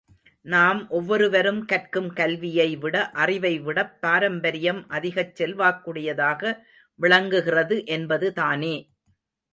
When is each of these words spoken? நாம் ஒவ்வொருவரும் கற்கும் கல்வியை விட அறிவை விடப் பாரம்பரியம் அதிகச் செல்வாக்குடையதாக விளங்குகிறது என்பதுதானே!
நாம் 0.45 0.79
ஒவ்வொருவரும் 0.89 1.59
கற்கும் 1.65 2.07
கல்வியை 2.13 2.77
விட 2.77 2.95
அறிவை 3.15 3.53
விடப் 3.59 3.93
பாரம்பரியம் 4.01 4.81
அதிகச் 4.89 5.35
செல்வாக்குடையதாக 5.37 6.41
விளங்குகிறது 6.99 7.77
என்பதுதானே! 7.95 8.75